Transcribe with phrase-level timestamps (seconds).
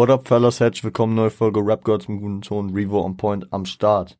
[0.00, 0.60] What up, fellas?
[0.60, 4.18] Herzlich willkommen, neue Folge Rap Girls mit guten Ton, Revo on Point am Start.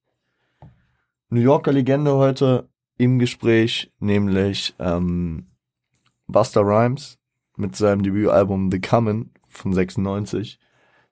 [1.30, 2.68] New Yorker Legende heute
[2.98, 5.46] im Gespräch, nämlich ähm,
[6.26, 7.16] Buster Rhymes
[7.56, 10.58] mit seinem Debütalbum The Comin' von 96.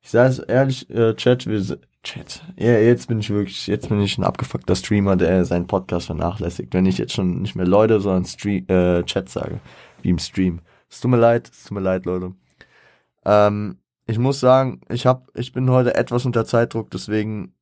[0.02, 4.03] Ich sage es ehrlich, äh, Chat, wir, Chat, ja, jetzt bin ich wirklich, jetzt bin
[4.03, 8.00] ich ein abgefuckter Streamer, der seinen Podcast vernachlässigt, wenn ich jetzt schon nicht mehr Leute,
[8.00, 9.61] sondern Stream, äh, Chat sage,
[10.03, 10.61] wie im Stream.
[10.91, 12.35] Es tut mir leid, es tut mir leid, Leute.
[13.25, 13.79] Ähm,
[14.09, 17.54] ich muss sagen, ich hab, ich bin heute etwas unter Zeitdruck, deswegen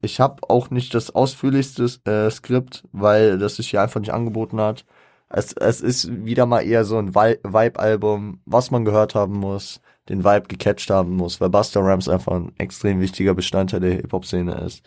[0.00, 4.60] ich habe auch nicht das ausführlichste äh, Skript, weil das sich hier einfach nicht angeboten
[4.60, 4.86] hat.
[5.28, 10.24] Es, es ist wieder mal eher so ein Vibe-Album, was man gehört haben muss, den
[10.24, 14.82] Vibe gecatcht haben muss, weil Buster Rhymes einfach ein extrem wichtiger Bestandteil der Hip-Hop-Szene ist.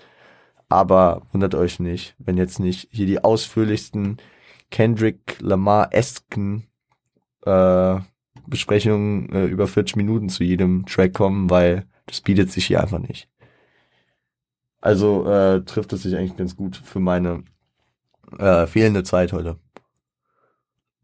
[0.67, 4.17] Aber wundert euch nicht, wenn jetzt nicht hier die ausführlichsten
[4.71, 6.67] Kendrick Lamar-esken
[7.45, 7.99] äh,
[8.47, 12.99] Besprechungen äh, über 40 Minuten zu jedem Track kommen, weil das bietet sich hier einfach
[12.99, 13.29] nicht.
[14.81, 17.43] Also äh, trifft es sich eigentlich ganz gut für meine
[18.37, 19.57] äh, fehlende Zeit heute.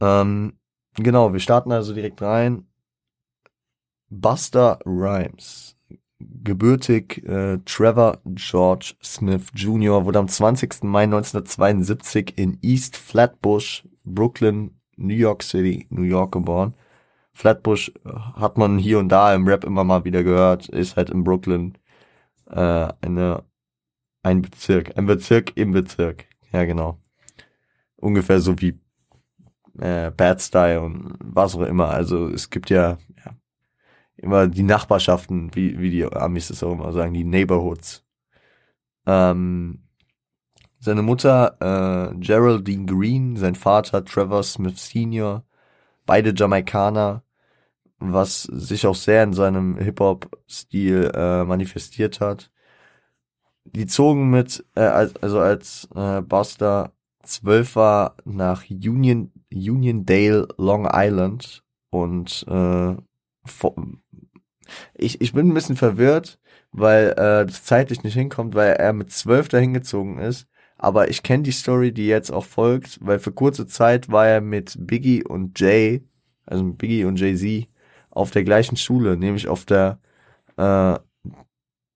[0.01, 0.53] Ähm,
[0.95, 2.67] genau, wir starten also direkt rein.
[4.09, 5.77] Buster Rhymes.
[6.19, 10.03] Gebürtig äh, Trevor George Smith Jr.
[10.03, 10.83] wurde am 20.
[10.83, 16.73] Mai 1972 in East Flatbush, Brooklyn, New York City, New York geboren.
[17.39, 21.23] Flatbush hat man hier und da im Rap immer mal wieder gehört, ist halt in
[21.23, 21.77] Brooklyn
[22.47, 23.45] äh, eine
[24.23, 26.25] ein Bezirk, ein Bezirk im Bezirk.
[26.51, 26.99] Ja, genau.
[27.95, 28.77] Ungefähr so wie
[29.79, 31.89] äh, Bad Style und was auch immer.
[31.89, 33.35] Also es gibt ja, ja
[34.17, 38.05] immer die Nachbarschaften, wie, wie die Amis das auch immer sagen, die Neighborhoods.
[39.05, 39.87] Ähm,
[40.79, 41.55] seine Mutter
[42.11, 45.45] äh, Geraldine Green, sein Vater Trevor Smith Sr.,
[46.05, 47.23] beide Jamaikaner,
[48.00, 52.52] was sich auch sehr in seinem Hip-Hop-Stil äh, manifestiert hat.
[53.66, 61.64] Die zogen mit, äh, also als äh, Buster zwölf war, nach Union, Uniondale, Long Island
[61.89, 62.95] und äh,
[64.95, 66.39] ich, ich bin ein bisschen verwirrt,
[66.71, 70.48] weil äh, das zeitlich nicht hinkommt, weil er mit zwölf dahin gezogen ist.
[70.77, 74.42] Aber ich kenne die Story, die jetzt auch folgt, weil für kurze Zeit war er
[74.42, 76.04] mit Biggie und Jay,
[76.45, 77.67] also mit Biggie und Jay-Z,
[78.19, 79.99] auf der gleichen Schule, nämlich auf der
[80.57, 80.99] äh,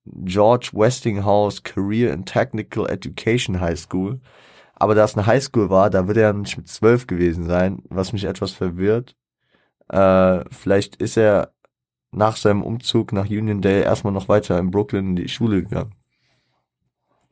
[0.05, 4.21] George Westinghouse Career and Technical Education High School.
[4.75, 7.83] Aber da es eine High School war, da wird er nicht mit zwölf gewesen sein,
[7.89, 9.15] was mich etwas verwirrt.
[9.89, 11.53] Äh, vielleicht ist er
[12.11, 15.95] nach seinem Umzug nach Uniondale erstmal noch weiter in Brooklyn in die Schule gegangen.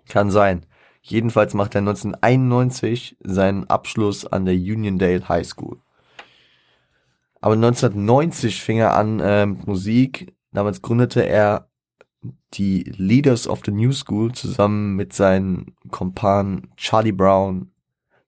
[0.07, 0.65] Kann sein.
[1.01, 5.79] Jedenfalls macht er 1991 seinen Abschluss an der Uniondale High School.
[7.41, 10.35] Aber 1990 fing er an äh, mit Musik.
[10.51, 11.69] Damals gründete er
[12.53, 17.71] die Leaders of the New School zusammen mit seinen Kompanen Charlie Brown,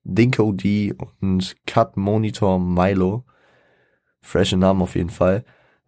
[0.04, 3.26] Dinko D und Cut Monitor Milo.
[4.22, 5.44] Fresche Namen auf jeden Fall.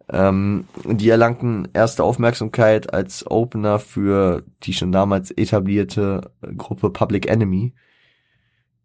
[0.08, 7.74] Ähm, die erlangten erste Aufmerksamkeit als Opener für die schon damals etablierte Gruppe Public Enemy.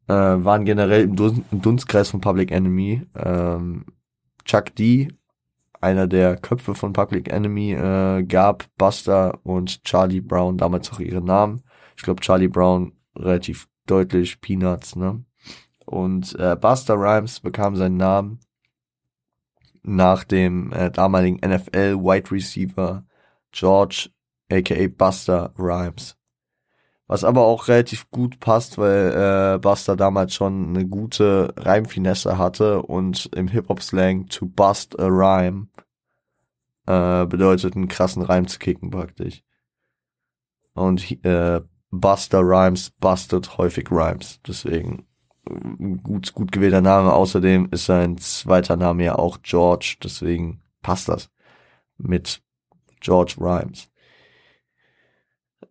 [0.07, 3.03] Äh, waren generell im, Dun im Dunstkreis von Public Enemy.
[3.15, 3.85] Ähm,
[4.45, 5.07] Chuck D
[5.81, 11.21] einer der Köpfe von Public Enemy, äh, gab Buster und Charlie Brown damals auch ihre
[11.21, 11.63] Namen.
[11.97, 15.25] Ich glaube, Charlie Brown relativ deutlich Peanuts, ne?
[15.85, 18.39] Und äh, Buster Rhymes bekam seinen Namen
[19.83, 23.03] nach dem äh, damaligen NFL Wide Receiver
[23.51, 24.09] George
[24.51, 26.15] aka Buster Rhymes.
[27.11, 32.83] Was aber auch relativ gut passt, weil äh, Buster damals schon eine gute Reimfinesse hatte
[32.83, 35.67] und im Hip-Hop-Slang to bust a rhyme
[36.85, 39.43] äh, bedeutet, einen krassen Reim zu kicken praktisch.
[40.73, 44.39] Und äh, Buster Rhymes bustet häufig Rhymes.
[44.47, 45.05] Deswegen
[45.49, 47.11] äh, gut, gut gewählter Name.
[47.11, 51.29] Außerdem ist sein zweiter Name ja auch George, deswegen passt das
[51.97, 52.41] mit
[53.01, 53.89] George Rhymes.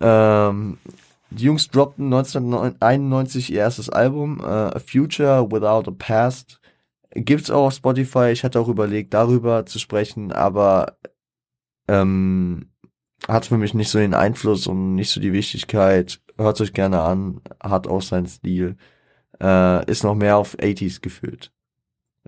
[0.00, 0.76] Ähm,
[1.30, 6.60] die Jungs droppten 1991 ihr erstes Album, uh, A Future Without a Past.
[7.12, 8.30] Gibt's auch auf Spotify.
[8.32, 10.96] Ich hatte auch überlegt, darüber zu sprechen, aber
[11.88, 12.70] ähm,
[13.28, 16.20] hat für mich nicht so den Einfluss und nicht so die Wichtigkeit.
[16.36, 18.76] Hört euch gerne an, hat auch seinen Stil.
[19.40, 21.52] Äh, ist noch mehr auf 80s gefühlt.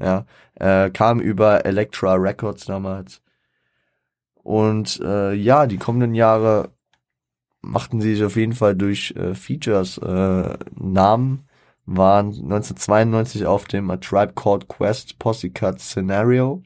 [0.00, 3.22] Ja, äh, kam über Elektra Records damals.
[4.43, 6.72] Und äh, ja, die kommenden Jahre
[7.62, 11.49] machten sie sich auf jeden Fall durch äh, Features äh, Namen,
[11.87, 16.62] waren 1992 auf dem A Tribe Called Quest Posse Cut Scenario.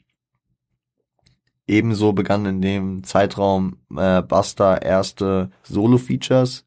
[1.65, 6.65] Ebenso begann in dem Zeitraum äh, Buster erste Solo-Features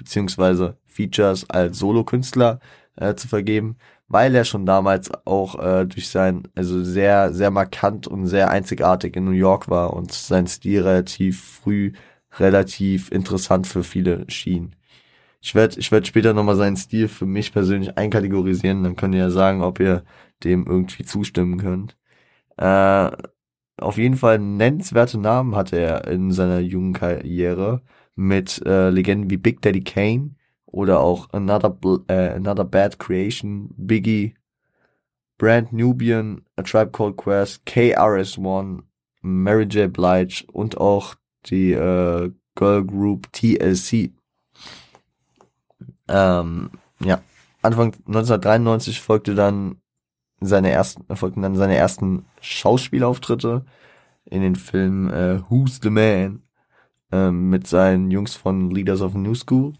[0.00, 2.58] beziehungsweise Features als Solo-Künstler
[2.96, 3.76] äh, zu vergeben,
[4.08, 9.14] weil er schon damals auch äh, durch sein, also sehr, sehr markant und sehr einzigartig
[9.14, 11.92] in New York war und sein Stil relativ früh
[12.38, 14.76] relativ interessant für viele schien.
[15.42, 19.22] Ich werde ich werd später nochmal seinen Stil für mich persönlich einkategorisieren, dann könnt ihr
[19.22, 20.04] ja sagen, ob ihr
[20.44, 21.96] dem irgendwie zustimmen könnt.
[22.56, 23.10] Äh,
[23.78, 27.82] auf jeden Fall nennenswerte Namen hatte er in seiner jungen Karriere
[28.14, 30.34] mit äh, Legenden wie Big Daddy Kane
[30.66, 31.76] oder auch Another,
[32.08, 34.34] äh, Another Bad Creation, Biggie,
[35.38, 38.82] Brand Nubian, A Tribe Called Quest, KRS-One,
[39.22, 39.90] Mary J.
[39.90, 41.14] Blige und auch
[41.46, 44.12] die äh, Girl Group TLC.
[46.08, 46.70] Ähm,
[47.02, 47.22] ja,
[47.62, 49.76] Anfang 1993 folgte dann
[50.40, 53.64] seine ersten, folgten dann seine ersten Schauspielauftritte
[54.24, 56.42] in den Film äh, Who's the Man
[57.12, 59.74] äh, mit seinen Jungs von Leaders of New School,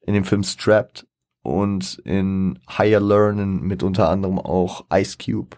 [0.00, 1.06] in dem Film Strapped
[1.42, 5.56] und in Higher Learning mit unter anderem auch Ice Cube.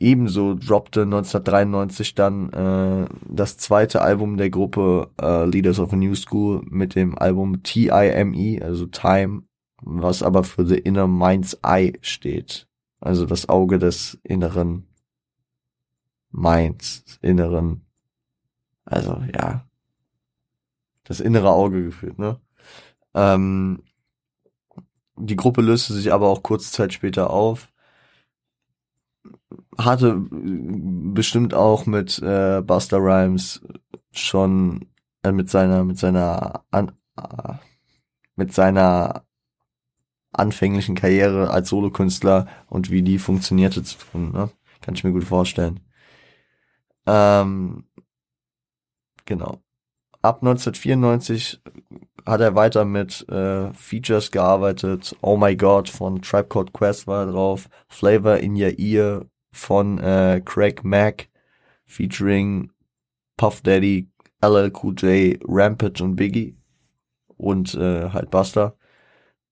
[0.00, 6.14] Ebenso droppte 1993 dann äh, das zweite Album der Gruppe äh, Leaders of a New
[6.14, 9.42] School mit dem Album T-I-M-E, also Time,
[9.82, 12.66] was aber für The Inner Mind's Eye steht.
[12.98, 14.86] Also das Auge des inneren
[16.30, 17.84] Minds, inneren,
[18.86, 19.68] also ja,
[21.04, 22.40] das innere Auge gefühlt, ne?
[23.12, 23.82] Ähm,
[25.16, 27.70] die Gruppe löste sich aber auch kurze Zeit später auf
[29.78, 33.62] hatte bestimmt auch mit äh, Buster Rhymes
[34.12, 34.86] schon
[35.22, 37.54] äh, mit seiner mit seiner an, äh,
[38.36, 39.24] mit seiner
[40.32, 44.50] anfänglichen Karriere als Solokünstler und wie die funktionierte zu tun, ne?
[44.80, 45.80] Kann ich mir gut vorstellen.
[47.06, 47.84] Ähm,
[49.26, 49.62] genau.
[50.22, 51.62] Ab 1994
[52.26, 55.16] hat er weiter mit äh, Features gearbeitet.
[55.22, 57.68] Oh My God von Tribe Called Quest war drauf.
[57.88, 61.28] Flavor in Your Ear von äh, Craig Mack
[61.86, 62.70] featuring
[63.36, 64.08] Puff Daddy,
[64.42, 66.56] LL Cool J, Rampage und Biggie
[67.36, 68.76] und äh, halt Buster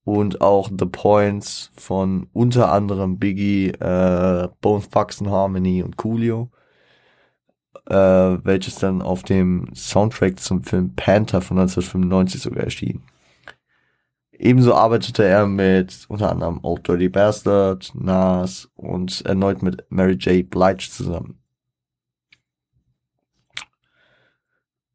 [0.05, 6.51] und auch The Points von unter anderem Biggie, äh, Bone Thugs and Harmony und Coolio,
[7.87, 13.03] äh, welches dann auf dem Soundtrack zum Film Panther von 1995 sogar erschien.
[14.39, 20.49] Ebenso arbeitete er mit unter anderem Old Dirty Bastard, Nas und erneut mit Mary J.
[20.49, 21.41] Blige zusammen.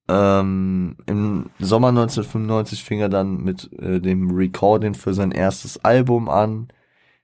[0.07, 6.29] Ähm, Im Sommer 1995 fing er dann mit äh, dem Recording für sein erstes Album
[6.29, 6.69] an.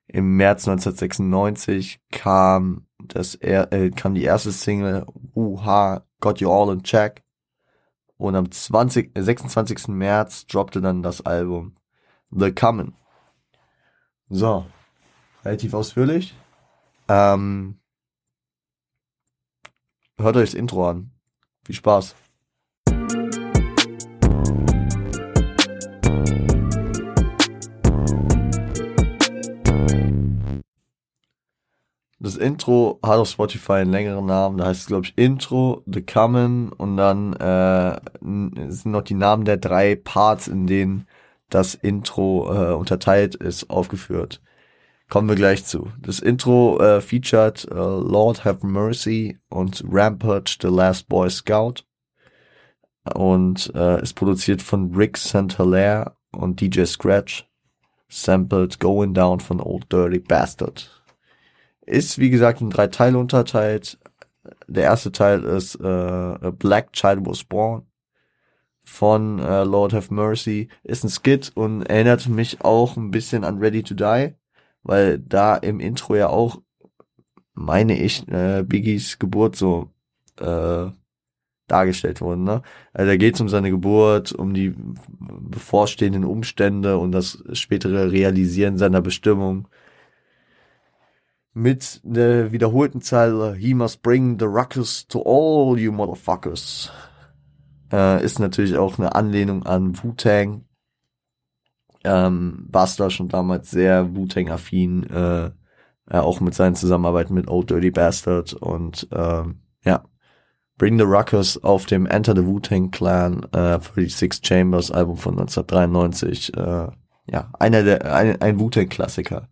[0.07, 6.73] Im März 1996 kam das er äh, kam die erste Single Wuha Got You All
[6.73, 7.23] in Check
[8.17, 9.87] und am 20, äh, 26.
[9.89, 11.75] März droppte dann das Album
[12.31, 12.93] The Common.
[14.29, 14.65] So,
[15.43, 16.35] relativ ausführlich.
[17.07, 17.79] Ähm,
[20.17, 21.11] hört euch das Intro an.
[21.65, 22.15] Viel Spaß.
[32.21, 36.01] Das Intro hat auf Spotify einen längeren Namen, da heißt es glaube ich Intro, The
[36.03, 41.07] Common und dann äh, sind noch die Namen der drei Parts, in denen
[41.49, 44.41] das Intro äh, unterteilt ist, aufgeführt.
[45.09, 45.91] Kommen wir gleich zu.
[45.99, 51.83] Das Intro äh, featured äh, Lord Have Mercy und Rampage The Last Boy Scout
[53.15, 55.57] und äh, ist produziert von Rick St.
[55.57, 57.47] Hilaire und DJ Scratch.
[58.07, 61.03] Sampled Going Down von Old Dirty Bastard.
[61.85, 63.99] Ist, wie gesagt, in drei Teile unterteilt.
[64.67, 67.88] Der erste Teil ist äh, A Black Child Was Born
[68.83, 73.59] von äh, Lord Have Mercy ist ein Skit und erinnert mich auch ein bisschen an
[73.59, 74.33] Ready to Die,
[74.83, 76.61] weil da im Intro ja auch,
[77.53, 79.89] meine ich, äh, Biggies Geburt so
[80.39, 80.87] äh,
[81.69, 82.41] dargestellt wurde.
[82.41, 82.61] Ne?
[82.93, 84.75] Also da geht es um seine Geburt, um die
[85.19, 89.67] bevorstehenden Umstände und das spätere Realisieren seiner Bestimmung.
[91.53, 96.91] Mit der wiederholten Zeile He must bring the ruckus to all you motherfuckers.
[97.91, 100.65] Äh, ist natürlich auch eine Anlehnung an Wu-Tang.
[102.03, 105.45] Ähm, Buster schon damals sehr Wu-Tang-affin, äh,
[106.09, 110.03] äh, auch mit seinen Zusammenarbeiten mit Old Dirty Bastard und ähm, ja.
[110.77, 115.17] Bring the Ruckus auf dem Enter the Wu-Tang Clan äh, für die Six Chambers Album
[115.17, 116.55] von 1993.
[116.55, 116.87] Äh,
[117.31, 119.49] ja, einer der, ein, ein Wu-Tang Klassiker.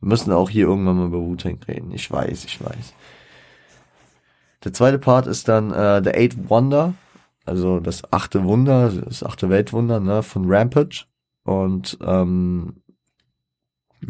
[0.00, 1.92] Wir müssen auch hier irgendwann mal über Wu-Tang reden.
[1.92, 2.94] Ich weiß, ich weiß.
[4.64, 6.94] Der zweite Part ist dann äh, The Eight Wonder,
[7.48, 11.06] also das achte Wunder, das achte Weltwunder, ne, von Rampage.
[11.44, 12.82] Und ähm,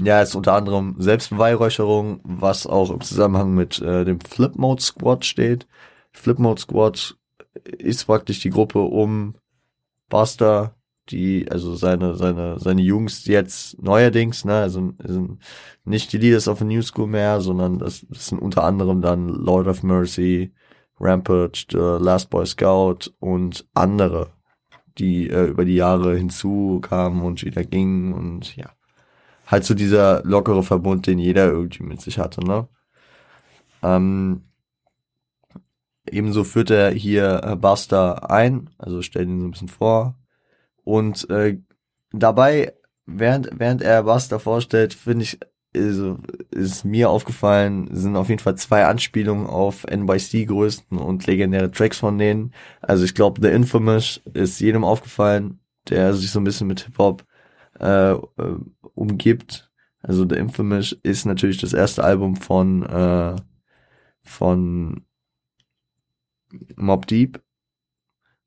[0.03, 5.25] ja, ist unter anderem Selbstbeweihräucherung, was auch im Zusammenhang mit äh, dem Flip Mode Squad
[5.25, 5.67] steht.
[6.13, 7.17] Flip Mode Squad
[7.65, 9.35] ist praktisch die Gruppe um
[10.09, 10.75] Buster,
[11.11, 15.39] die, also seine, seine, seine Jungs jetzt neuerdings, ne, also sind
[15.85, 19.29] nicht die Leaders of a New School mehr, sondern das, das sind unter anderem dann
[19.29, 20.53] Lord of Mercy,
[21.01, 24.31] Rampage, The Last Boy Scout und andere,
[24.99, 28.71] die äh, über die Jahre hinzukamen und wieder gingen und ja.
[29.47, 32.69] Halt so dieser lockere Verbund, den jeder irgendwie mit sich hatte, ne?
[33.83, 34.43] Ähm,
[36.07, 40.17] ebenso führt er hier äh, Buster ein, also stellt ihn so ein bisschen vor,
[40.85, 41.59] und äh,
[42.13, 42.75] dabei,
[43.07, 45.39] während, während er Buster vorstellt, finde ich,
[45.73, 46.01] ist,
[46.51, 52.19] ist mir aufgefallen, sind auf jeden Fall zwei Anspielungen auf NYC-Größten und legendäre Tracks von
[52.19, 52.53] denen.
[52.81, 57.25] Also ich glaube, The Infamous ist jedem aufgefallen, der sich so ein bisschen mit Hip-Hop
[57.79, 58.15] äh,
[58.95, 59.71] umgibt.
[60.03, 63.37] Also The Infamous ist natürlich das erste Album von äh,
[64.23, 65.05] von
[66.77, 67.43] Mob Deep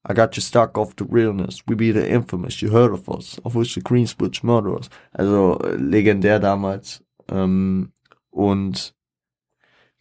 [0.04, 1.62] I got you stuck off the realness.
[1.68, 2.62] We be the infamous.
[2.62, 3.40] You heard of us.
[3.46, 4.90] Of which the Queensbridge murderers.
[5.14, 7.04] Also legendär damals.
[7.32, 7.94] Ähm,
[8.30, 8.96] und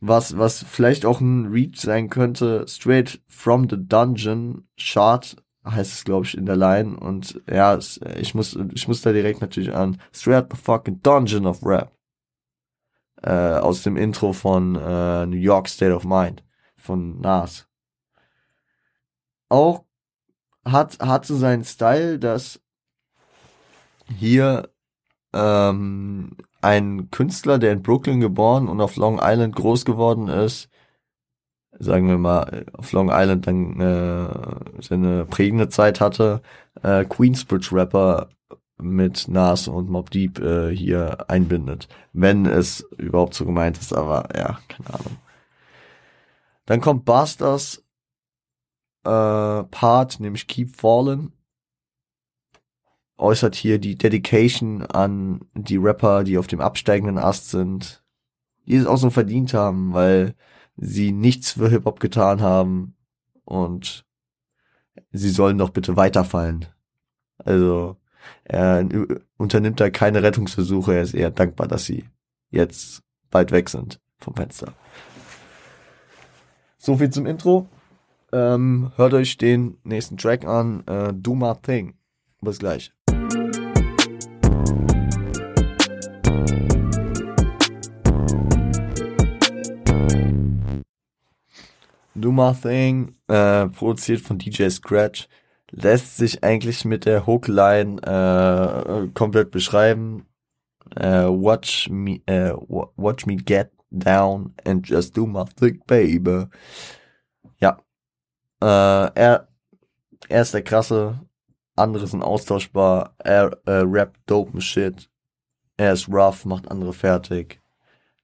[0.00, 6.04] was, was vielleicht auch ein Reach sein könnte, straight from the dungeon, Shard heißt es,
[6.04, 6.99] glaube ich, in der Line.
[6.99, 7.78] Und ja,
[8.16, 11.92] ich muss, ich muss da direkt natürlich an straight the fucking dungeon of rap.
[13.22, 16.42] Äh, aus dem Intro von äh, New York State of Mind
[16.76, 17.68] von Nas.
[19.50, 19.84] Auch
[20.64, 22.62] hat, hat so seinen Style, dass
[24.08, 24.70] hier
[25.34, 30.69] ähm, ein Künstler, der in Brooklyn geboren und auf Long Island groß geworden ist,
[31.79, 36.43] sagen wir mal, auf Long Island dann äh, seine prägende Zeit hatte,
[36.83, 38.29] äh, Queensbridge Rapper
[38.79, 41.88] mit Nas und Mob Deep äh, hier einbindet.
[42.12, 45.17] Wenn es überhaupt so gemeint ist, aber ja, keine Ahnung.
[46.67, 47.85] Dann kommt Bastards
[49.05, 51.33] äh, Part, nämlich Keep Fallen,
[53.21, 58.03] äußert hier die Dedication an die Rapper, die auf dem absteigenden Ast sind,
[58.67, 60.35] die es auch so verdient haben, weil
[60.77, 62.97] sie nichts für Hip-Hop getan haben
[63.45, 64.05] und
[65.12, 66.67] sie sollen doch bitte weiterfallen.
[67.39, 67.97] Also
[68.45, 68.87] er
[69.37, 72.05] unternimmt da keine Rettungsversuche, er ist eher dankbar, dass sie
[72.50, 74.75] jetzt weit weg sind vom Fenster.
[76.79, 77.69] So viel zum Intro.
[78.33, 80.87] Ähm, hört euch den nächsten Track an.
[80.87, 81.95] Äh, Do My Thing.
[82.41, 82.93] Bis gleich.
[92.14, 95.29] Do My Thing, äh, produziert von DJ Scratch,
[95.71, 100.26] lässt sich eigentlich mit der Hookline äh, komplett beschreiben.
[100.97, 102.52] Äh, watch me, äh,
[102.97, 106.47] watch me get down and just do my thing, baby.
[108.62, 109.49] Äh, er,
[110.29, 111.19] er ist der krasse,
[111.76, 115.09] andere sind austauschbar, er äh, rappt dope Shit,
[115.79, 117.60] er ist rough, macht andere fertig.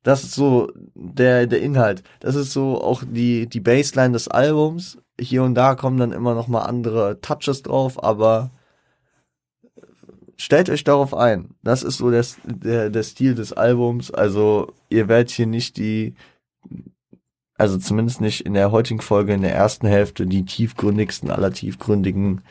[0.07, 2.05] Das ist so der, der Inhalt.
[2.21, 4.99] Das ist so auch die, die Baseline des Albums.
[5.21, 8.53] Hier und da kommen dann immer noch mal andere Touches drauf, aber
[10.37, 11.57] stellt euch darauf ein.
[11.65, 14.13] Das ist so der, der, der Stil des Albums.
[14.13, 16.15] Also ihr werdet hier nicht die,
[17.59, 22.43] also zumindest nicht in der heutigen Folge, in der ersten Hälfte, die tiefgründigsten aller tiefgründigen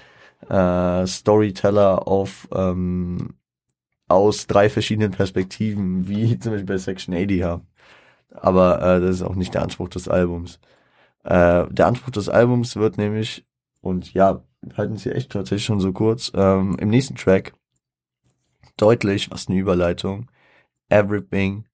[0.49, 3.35] äh, Storyteller auf ähm,
[4.15, 7.67] aus drei verschiedenen Perspektiven, wie zum Beispiel bei Section 80 haben.
[8.31, 10.59] Aber äh, das ist auch nicht der Anspruch des Albums.
[11.23, 13.45] Äh, der Anspruch des Albums wird nämlich,
[13.81, 14.43] und ja,
[14.75, 17.53] halten sie echt tatsächlich schon so kurz, ähm, im nächsten Track
[18.77, 20.29] deutlich, was eine Überleitung,
[20.89, 21.65] Everything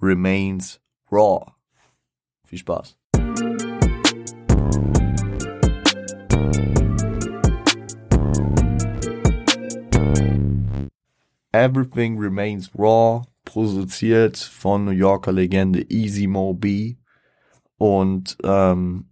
[0.00, 1.52] remains raw.
[2.44, 2.96] Viel Spaß.
[11.64, 16.96] Everything Remains Raw, produziert von New Yorker Legende Easy Mo B.
[17.78, 19.10] Und ähm,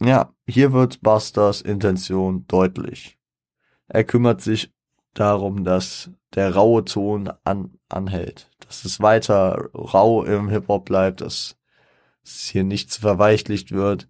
[0.00, 3.18] ja, hier wird Busters Intention deutlich.
[3.88, 4.72] Er kümmert sich
[5.14, 11.56] darum, dass der raue Ton an, anhält, dass es weiter rau im Hip-Hop bleibt, dass
[12.24, 14.08] dass hier nichts verweichlicht wird.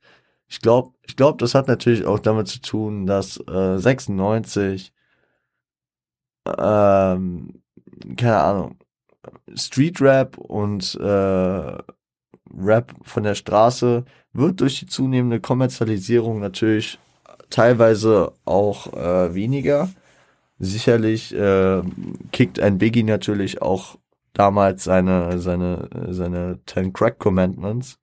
[0.49, 4.93] Ich glaube, ich glaube, das hat natürlich auch damit zu tun, dass äh, 96
[6.59, 7.63] ähm,
[8.17, 8.77] keine Ahnung,
[9.55, 11.79] Street Rap und äh,
[12.57, 16.99] Rap von der Straße wird durch die zunehmende Kommerzialisierung natürlich
[17.51, 19.91] teilweise auch äh, weniger.
[20.59, 21.83] Sicherlich äh,
[22.33, 23.97] kickt ein Biggie natürlich auch
[24.33, 27.99] damals seine seine seine Ten Crack Commandments.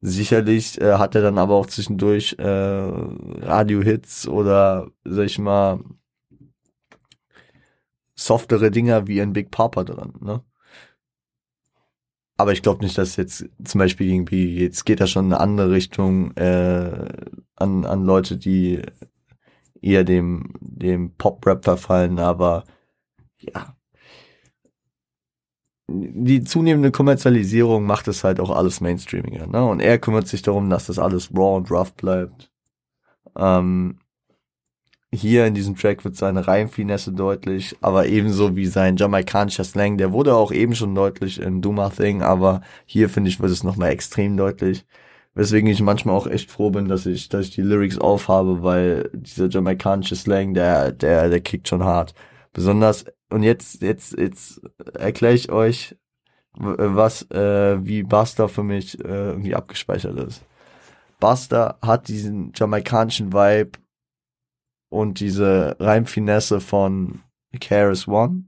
[0.00, 5.80] Sicherlich äh, hat er dann aber auch zwischendurch äh, Radio-Hits oder sag ich mal
[8.14, 10.42] softere Dinger wie ein Big Papa dran, ne?
[12.36, 15.70] Aber ich glaube nicht, dass jetzt zum Beispiel irgendwie, jetzt geht da schon eine andere
[15.70, 17.08] Richtung äh,
[17.54, 18.82] an, an Leute, die
[19.80, 22.64] eher dem, dem Pop-Rap verfallen, aber
[23.38, 23.76] ja.
[25.86, 29.64] Die zunehmende Kommerzialisierung macht es halt auch alles mainstreamiger, ne?
[29.64, 32.50] Und er kümmert sich darum, dass das alles raw und rough bleibt.
[33.36, 33.98] Ähm,
[35.14, 40.12] hier in diesem Track wird seine Reimfinesse deutlich, aber ebenso wie sein jamaikanischer Slang, der
[40.12, 43.64] wurde auch eben schon deutlich in Do My Thing, aber hier finde ich, wird es
[43.64, 44.84] nochmal extrem deutlich.
[45.34, 49.10] Weswegen ich manchmal auch echt froh bin, dass ich, dass ich die Lyrics aufhabe, weil
[49.14, 52.14] dieser jamaikanische Slang, der, der, der kickt schon hart.
[52.52, 54.60] Besonders, und jetzt, jetzt, jetzt
[54.94, 55.96] erkläre ich euch,
[56.56, 60.42] was, äh, wie Buster für mich äh, irgendwie abgespeichert ist.
[61.18, 63.78] Buster hat diesen jamaikanischen Vibe
[64.94, 67.20] und diese Reimfinesse von
[67.60, 68.44] Keras One.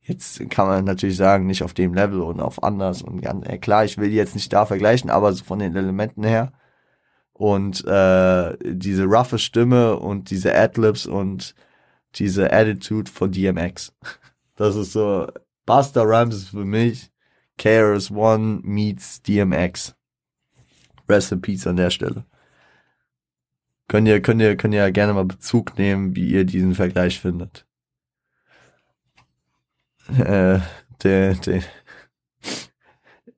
[0.00, 3.58] Jetzt kann man natürlich sagen, nicht auf dem Level und auf anders und ganz, äh,
[3.58, 6.52] klar, ich will die jetzt nicht da vergleichen, aber so von den Elementen her.
[7.32, 11.56] Und äh, diese roughe Stimme und diese Adlibs und
[12.14, 13.92] diese Attitude von DMX.
[14.58, 15.26] Das ist so,
[15.66, 17.10] Buster Rhymes ist für mich
[17.58, 19.94] KRS One meets DMX.
[21.06, 22.24] Rest in Peace an der Stelle.
[23.88, 27.66] Könnt ihr, könnt ihr, könnt ihr gerne mal Bezug nehmen, wie ihr diesen Vergleich findet.
[30.08, 30.60] Äh,
[31.02, 31.62] der, der,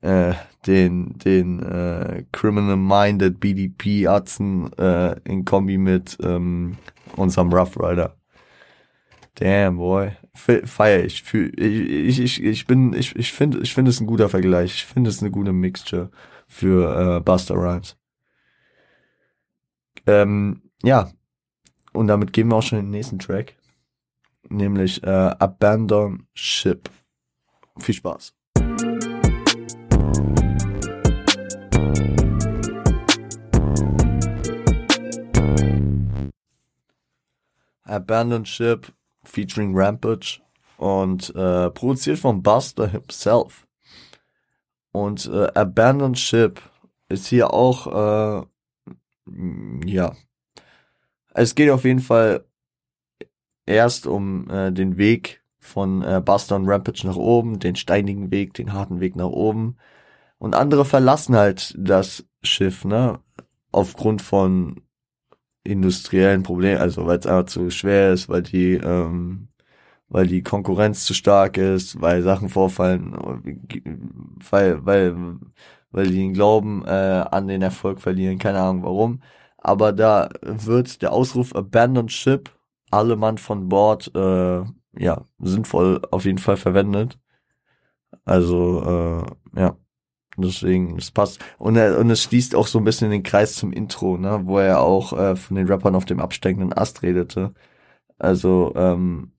[0.00, 0.34] äh,
[0.66, 6.76] den, den äh, Criminal Minded BDP Atzen äh, in Kombi mit ähm,
[7.16, 8.16] unserem Rough Rider.
[9.34, 10.12] Damn, boy.
[10.34, 11.22] Feier ich.
[11.32, 14.74] Ich, ich, ich bin, ich, ich finde, ich finde es ein guter Vergleich.
[14.74, 16.10] Ich finde es eine gute Mixture
[16.46, 17.96] für äh, Buster Rhymes.
[20.08, 21.10] Ähm, ja,
[21.92, 23.56] und damit gehen wir auch schon in den nächsten Track,
[24.48, 26.88] nämlich äh, Abandon Ship.
[27.78, 28.34] Viel Spaß.
[37.84, 38.90] Abandoned Ship
[39.24, 40.40] featuring Rampage
[40.78, 43.66] und äh, produziert von Buster himself.
[44.92, 46.62] Und äh, Abandoned Ship
[47.10, 48.46] ist hier auch äh,
[49.84, 50.14] ja.
[51.34, 52.44] Es geht auf jeden Fall
[53.66, 58.54] erst um äh, den Weg von äh, Buster und Rampage nach oben, den steinigen Weg,
[58.54, 59.76] den harten Weg nach oben.
[60.38, 63.20] Und andere verlassen halt das Schiff, ne?
[63.72, 64.80] Aufgrund von
[65.64, 69.48] industriellen Problemen, also weil es einfach zu schwer ist, weil die, ähm,
[70.08, 73.12] weil die Konkurrenz zu stark ist, weil Sachen vorfallen,
[74.50, 75.16] weil, weil,
[75.90, 76.88] weil die den Glauben äh,
[77.30, 79.22] an den Erfolg verlieren, keine Ahnung warum.
[79.58, 82.50] Aber da wird der Ausruf Abandoned Ship,
[82.90, 84.62] alle Mann von Bord, äh,
[84.98, 87.18] ja, sinnvoll auf jeden Fall verwendet.
[88.24, 89.76] Also, äh, ja.
[90.38, 91.40] Deswegen, es passt.
[91.58, 94.58] Und, er, und es schließt auch so ein bisschen den Kreis zum Intro, ne, wo
[94.58, 97.54] er auch äh, von den Rappern auf dem absteigenden Ast redete.
[98.18, 99.32] Also, ähm,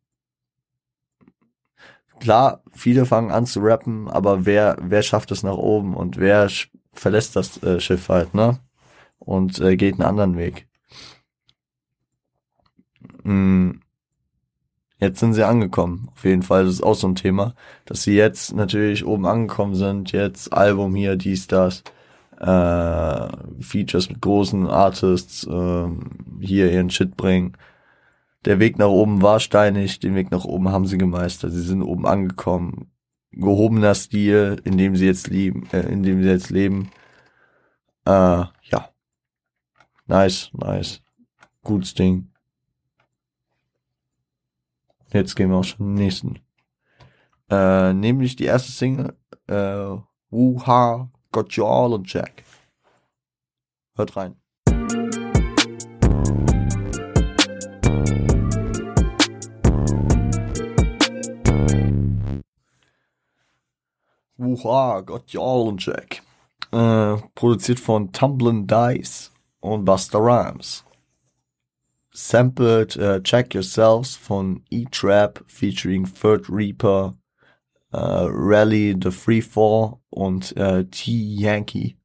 [2.20, 6.50] klar, viele fangen an zu rappen, aber wer, wer schafft es nach oben und wer
[6.94, 8.60] verlässt das äh, Schiff halt, ne?
[9.20, 10.68] Und äh, geht einen anderen Weg.
[13.24, 13.82] Hm.
[15.00, 16.10] Jetzt sind sie angekommen.
[16.14, 17.56] Auf jeden Fall, das ist auch so ein Thema,
[17.86, 20.12] dass sie jetzt natürlich oben angekommen sind.
[20.12, 21.84] Jetzt Album hier, dies, das.
[22.40, 23.28] Äh,
[23.62, 25.88] Features mit großen Artists, äh,
[26.40, 27.54] hier ihren Shit bringen
[28.46, 31.52] der Weg nach oben war steinig, den Weg nach oben haben sie gemeistert.
[31.52, 32.92] Sie sind oben angekommen.
[33.32, 36.90] Gehobener Stil, in dem sie jetzt leben, äh, in dem sie jetzt leben.
[38.06, 38.90] Äh, ja.
[40.08, 41.02] Nice, nice.
[41.64, 42.32] Gutes Ding.
[45.12, 46.40] Jetzt gehen wir auch schon den nächsten.
[47.50, 49.16] Äh, nämlich die erste Single,
[49.48, 49.98] äh,
[50.30, 52.44] Wuha, Got You All on Jack.
[53.96, 54.39] Hört rein.
[64.64, 66.22] Wuha, got y'all in check.
[66.72, 70.84] Äh, produziert von Tumblin Dice und Buster Rhymes.
[72.12, 77.16] Sampled äh, Check Yourselves von E-Trap featuring Third Reaper,
[77.94, 81.96] äh, Rally the Free Fall und äh, T-Yankee.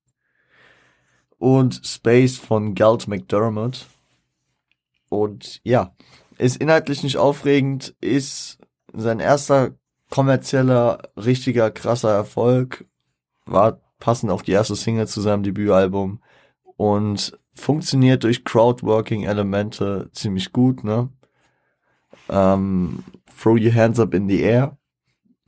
[1.38, 3.86] und Space von Galt McDermott.
[5.10, 5.94] Und ja,
[6.38, 8.58] ist inhaltlich nicht aufregend, ist
[8.94, 9.72] sein erster
[10.14, 12.86] kommerzieller, richtiger, krasser Erfolg.
[13.46, 16.20] War passend auch die erste Single zu seinem Debütalbum
[16.76, 21.08] und funktioniert durch Crowdworking-Elemente ziemlich gut, ne?
[22.28, 23.02] Ähm,
[23.36, 24.78] throw your hands up in the air.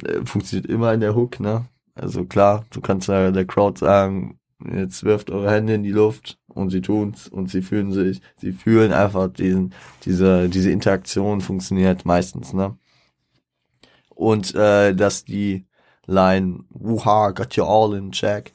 [0.03, 1.67] Äh, funktioniert immer in der Hook, ne?
[1.95, 6.41] Also klar, du kannst ja der Crowd sagen, jetzt wirft eure Hände in die Luft
[6.49, 9.75] und sie tun's und sie fühlen sich, sie fühlen einfach diesen,
[10.05, 12.77] diese, diese Interaktion funktioniert meistens, ne?
[14.17, 15.67] Und äh, dass die
[16.07, 18.53] Line Wuha, got you all in check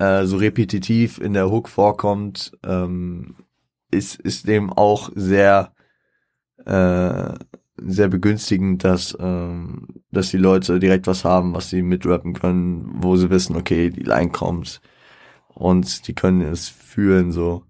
[0.00, 3.36] äh, so repetitiv in der Hook vorkommt, ähm,
[3.90, 5.74] ist, ist dem auch sehr,
[6.64, 7.34] äh,
[7.76, 13.16] sehr begünstigend, dass, ähm, dass die Leute direkt was haben, was sie mitrappen können, wo
[13.16, 14.80] sie wissen, okay, die Line kommt
[15.48, 17.64] und die können es fühlen, so.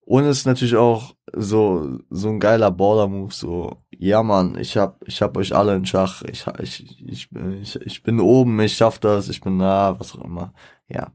[0.00, 5.06] Und es ist natürlich auch so, so ein geiler Baller-Move, so, ja Mann, ich hab,
[5.06, 8.98] ich hab euch alle in Schach, ich, ich, ich, ich, ich bin oben, ich schaff
[8.98, 10.52] das, ich bin da, was auch immer,
[10.88, 11.10] ja.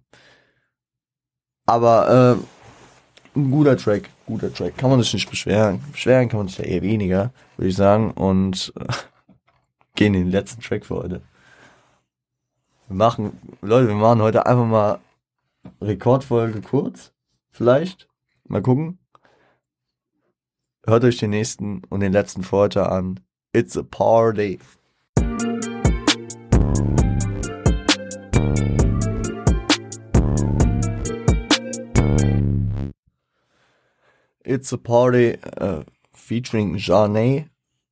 [1.65, 4.75] Aber äh, ein guter Track, guter Track.
[4.78, 5.82] Kann man sich nicht beschweren.
[5.91, 8.12] Beschweren kann man sich ja eher weniger, würde ich sagen.
[8.12, 8.86] Und äh,
[9.95, 11.21] gehen in den letzten Track für heute.
[12.88, 14.99] Wir machen, Leute, wir machen heute einfach mal
[15.80, 17.12] Rekordfolge kurz.
[17.52, 18.08] Vielleicht.
[18.45, 18.97] Mal gucken.
[20.89, 23.19] Hört euch den nächsten und den letzten heute an.
[23.54, 24.58] It's a party.
[34.43, 37.52] It's a Party äh, featuring Jane,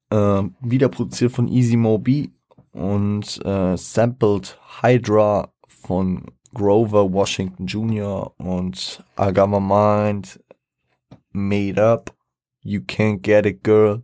[0.09, 2.31] äh, wieder produziert von Easy Mobi
[2.71, 8.33] und äh, sampled Hydra von Grover Washington Jr.
[8.39, 10.39] und My Mind
[11.31, 12.16] Made Up
[12.67, 14.03] You Can't Get It Girl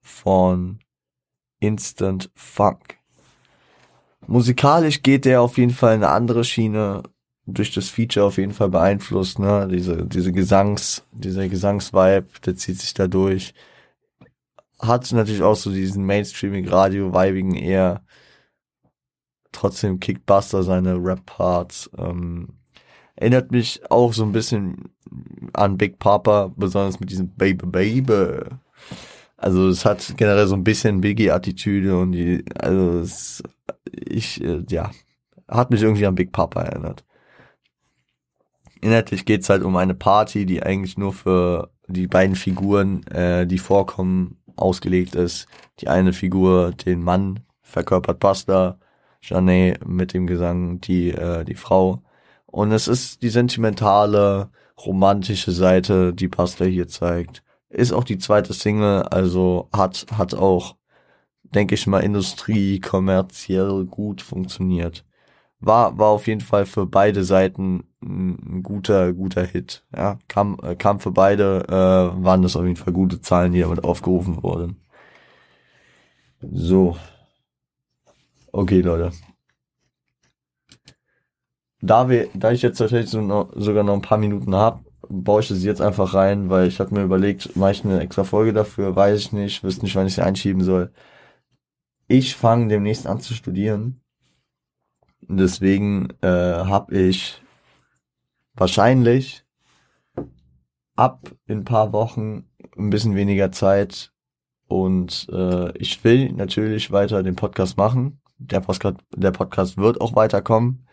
[0.00, 0.78] von
[1.58, 2.98] Instant Funk.
[4.28, 7.02] Musikalisch geht der auf jeden Fall in eine andere Schiene,
[7.46, 9.66] durch das Feature auf jeden Fall beeinflusst, ne?
[9.68, 13.54] Diese, diese Gesangs, dieser Gesangsvibe, der zieht sich da durch.
[14.78, 18.04] Hat natürlich auch so diesen Mainstreaming-Radio-Vibigen eher.
[19.50, 21.90] Trotzdem kickt Buster seine Rap-Parts.
[21.98, 22.59] Ähm,
[23.20, 24.90] erinnert mich auch so ein bisschen
[25.52, 28.44] an Big Papa, besonders mit diesem Baby Baby.
[29.36, 33.42] Also es hat generell so ein bisschen Biggie-Attitüde und die, also es,
[33.92, 34.90] ich, äh, ja,
[35.48, 37.04] hat mich irgendwie an Big Papa erinnert.
[38.80, 43.58] Inhaltlich geht's halt um eine Party, die eigentlich nur für die beiden Figuren, äh, die
[43.58, 45.46] vorkommen, ausgelegt ist.
[45.80, 48.78] Die eine Figur, den Mann, verkörpert Buster,
[49.20, 52.02] Janet mit dem Gesang, die, äh, die Frau.
[52.50, 54.50] Und es ist die sentimentale,
[54.84, 57.42] romantische Seite, die Buster hier zeigt.
[57.68, 60.76] Ist auch die zweite Single, also hat, hat auch,
[61.44, 65.04] denke ich mal, Industrie, kommerziell gut funktioniert
[65.60, 69.84] war, war auf jeden Fall für beide Seiten ein guter, guter Hit.
[69.94, 73.60] Ja, kam, äh, kam für beide, äh, waren das auf jeden Fall gute Zahlen, die
[73.60, 74.76] damit aufgerufen wurden.
[76.40, 76.96] So.
[78.52, 79.12] Okay, Leute.
[81.82, 85.40] Da wir, da ich jetzt tatsächlich so noch, sogar noch ein paar Minuten habe, baue
[85.40, 88.52] ich das jetzt einfach rein, weil ich hatte mir überlegt, mache ich eine extra Folge
[88.52, 90.92] dafür, weiß ich nicht, wüsste nicht, wann ich sie einschieben soll.
[92.08, 94.00] Ich fange demnächst an zu studieren
[95.32, 97.40] Deswegen äh, habe ich
[98.54, 99.44] wahrscheinlich
[100.96, 104.12] ab in ein paar Wochen ein bisschen weniger Zeit
[104.66, 108.20] und äh, ich will natürlich weiter den Podcast machen.
[108.38, 110.86] Der Podcast, der Podcast wird auch weiterkommen.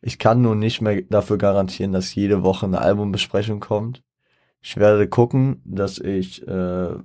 [0.00, 4.02] Ich kann nur nicht mehr dafür garantieren, dass jede Woche eine Albumbesprechung kommt.
[4.60, 6.96] Ich werde gucken, dass ich äh,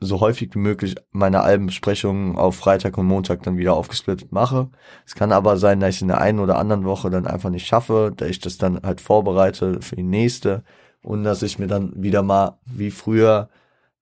[0.00, 4.68] so häufig wie möglich meine Albenbesprechungen auf Freitag und Montag dann wieder aufgesplittet mache.
[5.06, 7.66] Es kann aber sein, dass ich in der einen oder anderen Woche dann einfach nicht
[7.66, 10.62] schaffe, da ich das dann halt vorbereite für die nächste
[11.02, 13.48] und dass ich mir dann wieder mal wie früher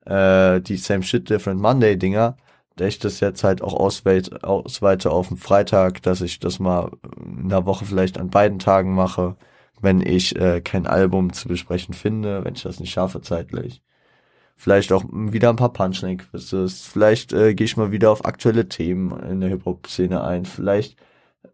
[0.04, 2.36] äh, die Same Shit Different Monday Dinger,
[2.78, 7.48] ich das jetzt halt auch ausweite, ausweite auf den Freitag, dass ich das mal in
[7.48, 9.36] der Woche vielleicht an beiden Tagen mache,
[9.80, 13.82] wenn ich äh, kein Album zu besprechen finde, wenn ich das nicht schaffe zeitlich.
[14.56, 16.86] Vielleicht auch wieder ein paar Punchline-Quizzes.
[16.86, 20.44] Vielleicht äh, gehe ich mal wieder auf aktuelle Themen in der Hip-Hop-Szene ein.
[20.44, 20.96] Vielleicht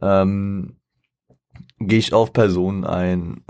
[0.02, 0.76] ähm,
[1.78, 3.44] gehe ich auf Personen ein.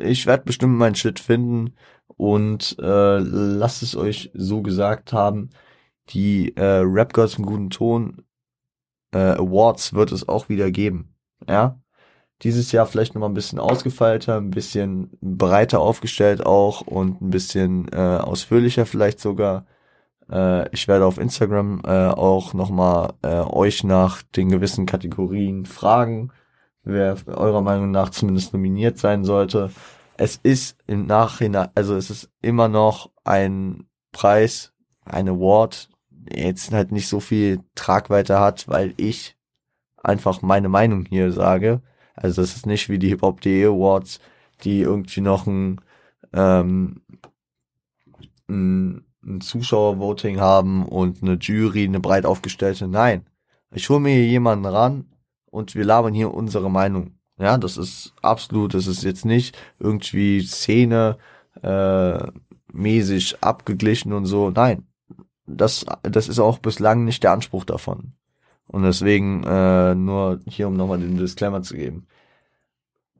[0.00, 1.74] Ich werde bestimmt meinen Shit finden
[2.06, 5.50] und äh, lasst es euch so gesagt haben.
[6.10, 8.24] Die äh, Rap Girls im guten Ton
[9.12, 11.14] äh, Awards wird es auch wieder geben.
[11.48, 11.78] Ja,
[12.42, 17.88] dieses Jahr vielleicht nochmal ein bisschen ausgefeilter, ein bisschen breiter aufgestellt auch und ein bisschen
[17.92, 19.66] äh, ausführlicher vielleicht sogar.
[20.30, 26.32] Äh, ich werde auf Instagram äh, auch nochmal äh, euch nach den gewissen Kategorien fragen,
[26.82, 29.70] wer eurer Meinung nach zumindest nominiert sein sollte.
[30.16, 34.72] Es ist im Nachhinein, also es ist immer noch ein Preis,
[35.04, 35.88] ein Award,
[36.32, 39.36] jetzt halt nicht so viel Tragweite hat, weil ich
[40.02, 41.82] einfach meine Meinung hier sage.
[42.14, 44.20] Also es ist nicht wie die Hip-Hop.de Awards,
[44.62, 45.80] die irgendwie noch ein,
[46.32, 47.02] ähm,
[48.48, 52.86] ein, ein Zuschauervoting haben und eine Jury, eine breit aufgestellte.
[52.88, 53.26] Nein,
[53.72, 55.06] ich hole mir hier jemanden ran
[55.50, 57.18] und wir labern hier unsere Meinung.
[57.38, 61.18] Ja, das ist absolut, das ist jetzt nicht irgendwie Szene
[61.62, 62.30] äh,
[62.72, 64.50] mäßig abgeglichen und so.
[64.50, 64.86] Nein,
[65.46, 68.14] das, das ist auch bislang nicht der Anspruch davon.
[68.66, 72.06] Und deswegen äh, nur hier, um nochmal den Disclaimer zu geben.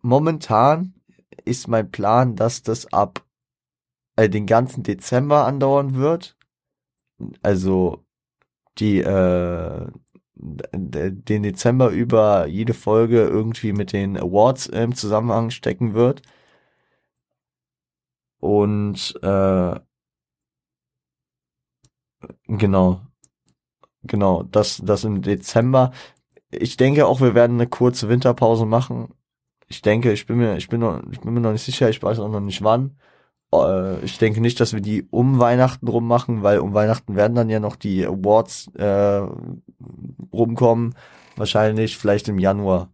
[0.01, 0.95] Momentan
[1.45, 3.25] ist mein Plan, dass das ab
[4.17, 6.37] äh, den ganzen Dezember andauern wird.
[7.43, 8.05] Also
[8.79, 9.87] die äh,
[10.37, 16.23] den Dezember über jede Folge irgendwie mit den Awards im Zusammenhang stecken wird.
[18.41, 19.81] Und äh,
[22.47, 23.01] genau.
[24.03, 25.93] Genau, das, das im Dezember.
[26.51, 29.15] Ich denke auch, wir werden eine kurze Winterpause machen.
[29.67, 32.03] Ich denke, ich bin mir, ich bin noch, ich bin mir noch nicht sicher, ich
[32.03, 32.99] weiß auch noch nicht wann.
[33.53, 37.35] Äh, ich denke nicht, dass wir die um Weihnachten rum machen, weil um Weihnachten werden
[37.35, 39.27] dann ja noch die Awards äh,
[40.33, 40.95] rumkommen.
[41.37, 42.91] Wahrscheinlich vielleicht im Januar.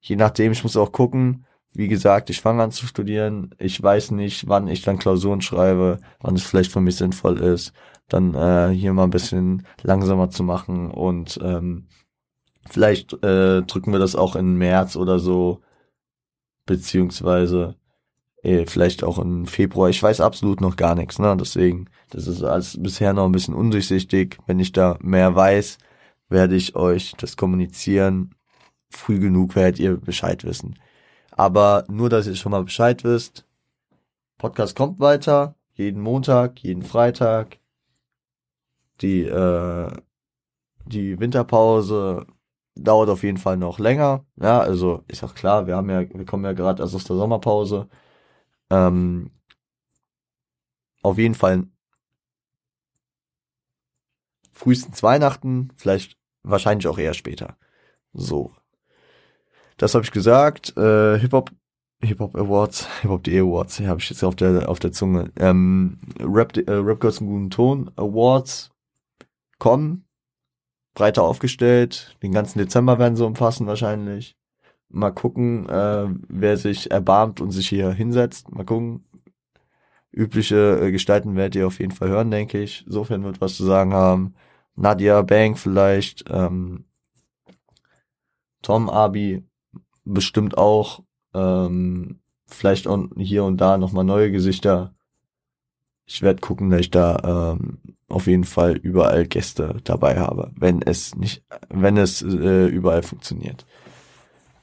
[0.00, 1.46] Je nachdem, ich muss auch gucken.
[1.74, 3.54] Wie gesagt, ich fange an zu studieren.
[3.58, 7.72] Ich weiß nicht, wann ich dann Klausuren schreibe, wann es vielleicht für mich sinnvoll ist
[8.08, 11.86] dann äh, hier mal ein bisschen langsamer zu machen und ähm,
[12.68, 15.60] vielleicht äh, drücken wir das auch in März oder so,
[16.66, 17.76] beziehungsweise
[18.42, 19.90] äh, vielleicht auch im Februar.
[19.90, 21.36] Ich weiß absolut noch gar nichts, ne?
[21.38, 24.38] Deswegen, das ist alles bisher noch ein bisschen undurchsichtig.
[24.46, 25.78] Wenn ich da mehr weiß,
[26.28, 28.34] werde ich euch das kommunizieren.
[28.90, 30.78] Früh genug werdet ihr Bescheid wissen.
[31.38, 33.46] Aber nur, dass ihr schon mal Bescheid wisst.
[34.38, 35.54] Podcast kommt weiter.
[35.74, 37.58] Jeden Montag, jeden Freitag
[39.00, 39.92] die, äh,
[40.86, 42.26] die Winterpause
[42.74, 44.24] dauert auf jeden Fall noch länger.
[44.36, 47.16] Ja, also ist auch klar, wir haben ja, wir kommen ja gerade erst aus der
[47.16, 47.88] Sommerpause.
[48.70, 49.30] Ähm,
[51.02, 51.68] auf jeden Fall
[54.52, 57.56] frühestens Weihnachten, vielleicht wahrscheinlich auch eher später.
[58.12, 58.57] So.
[59.78, 60.76] Das habe ich gesagt.
[60.76, 61.50] Äh, Hip Hop
[62.00, 65.32] Hip Hop Awards, Hip Hop DE Awards, habe ich jetzt auf der auf der Zunge.
[65.36, 68.70] Ähm, Rap äh, Rap Girls im guten Ton Awards
[69.58, 70.04] kommen,
[70.94, 72.16] breiter aufgestellt.
[72.22, 74.36] Den ganzen Dezember werden sie umfassen wahrscheinlich.
[74.90, 78.50] Mal gucken, äh, wer sich erbarmt und sich hier hinsetzt.
[78.50, 79.04] Mal gucken.
[80.12, 82.84] Übliche äh, Gestalten werdet ihr auf jeden Fall hören, denke ich.
[82.88, 84.34] Sofern wird was zu sagen haben.
[84.74, 86.24] Nadia Bank vielleicht.
[86.30, 86.86] Ähm,
[88.62, 89.44] Tom Abi
[90.08, 91.02] bestimmt auch.
[91.34, 94.94] Ähm, vielleicht auch hier und da nochmal neue Gesichter.
[96.06, 100.80] Ich werde gucken, dass ich da ähm, auf jeden Fall überall Gäste dabei habe, wenn
[100.80, 103.66] es nicht, wenn es äh, überall funktioniert.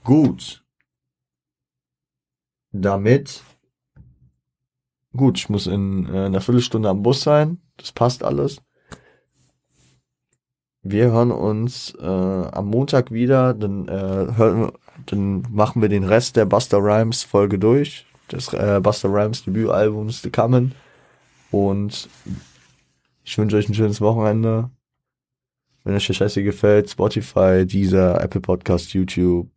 [0.03, 0.63] Gut.
[2.71, 3.43] Damit.
[5.15, 7.61] Gut, ich muss in äh, einer Viertelstunde am Bus sein.
[7.77, 8.61] Das passt alles.
[10.81, 13.53] Wir hören uns äh, am Montag wieder.
[13.53, 14.71] Dann, äh, hören,
[15.05, 18.05] dann machen wir den Rest der Buster Rhymes Folge durch.
[18.31, 20.71] Des äh, Buster Rhymes Debütalbums The Coming.
[21.51, 22.09] Und
[23.23, 24.69] ich wünsche euch ein schönes Wochenende.
[25.83, 29.49] Wenn euch der Scheiße gefällt, Spotify, Deezer, Apple Podcast, YouTube.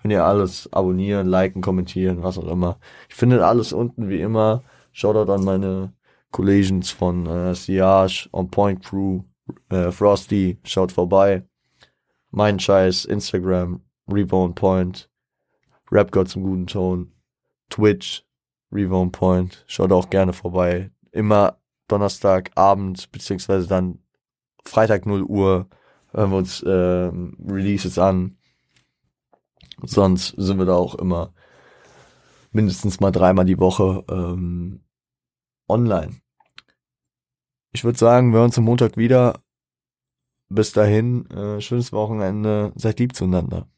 [0.00, 2.78] Könnt ihr alles abonnieren, liken, kommentieren, was auch immer.
[3.08, 4.62] Ich finde alles unten wie immer.
[4.92, 5.92] Shoutout an meine
[6.30, 9.22] Collisions von äh, Siage, On Point Crew,
[9.70, 11.44] äh, Frosty, schaut vorbei.
[12.36, 15.08] Mein Scheiß, Instagram, Reborn Point,
[15.90, 17.10] Rap Gott zum guten Ton,
[17.70, 18.26] Twitch,
[18.70, 19.64] Rewound Point.
[19.66, 20.90] Schaut auch gerne vorbei.
[21.12, 24.00] Immer Donnerstagabend, beziehungsweise dann
[24.66, 25.70] Freitag 0 Uhr
[26.12, 28.36] hören wir uns äh, Releases an.
[29.82, 31.32] Sonst sind wir da auch immer
[32.52, 34.84] mindestens mal dreimal die Woche ähm,
[35.70, 36.20] online.
[37.72, 39.40] Ich würde sagen, wir hören uns am Montag wieder.
[40.48, 42.72] Bis dahin, äh, schönes Wochenende.
[42.76, 43.68] Seid lieb zueinander.